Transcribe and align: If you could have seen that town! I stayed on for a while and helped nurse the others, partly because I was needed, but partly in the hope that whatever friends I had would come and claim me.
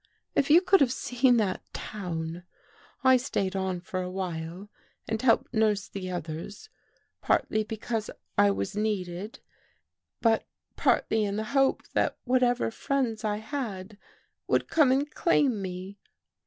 If 0.33 0.49
you 0.49 0.61
could 0.61 0.81
have 0.81 0.91
seen 0.91 1.37
that 1.37 1.61
town! 1.75 2.41
I 3.03 3.17
stayed 3.17 3.55
on 3.55 3.81
for 3.81 4.01
a 4.01 4.09
while 4.09 4.67
and 5.07 5.21
helped 5.21 5.53
nurse 5.53 5.87
the 5.87 6.09
others, 6.09 6.69
partly 7.21 7.63
because 7.63 8.09
I 8.35 8.49
was 8.49 8.75
needed, 8.75 9.41
but 10.19 10.47
partly 10.75 11.23
in 11.23 11.35
the 11.35 11.43
hope 11.53 11.83
that 11.93 12.17
whatever 12.23 12.71
friends 12.71 13.23
I 13.23 13.37
had 13.37 13.99
would 14.47 14.67
come 14.67 14.91
and 14.91 15.07
claim 15.13 15.61
me. 15.61 15.99